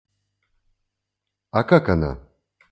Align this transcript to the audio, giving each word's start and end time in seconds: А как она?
А 1.51 1.63
как 1.63 1.87
она? 1.89 2.11